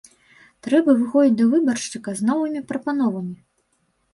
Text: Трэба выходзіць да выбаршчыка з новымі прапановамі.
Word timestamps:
Трэба 0.67 0.95
выходзіць 1.01 1.35
да 1.41 1.45
выбаршчыка 1.51 2.09
з 2.21 2.31
новымі 2.31 2.65
прапановамі. 2.73 3.35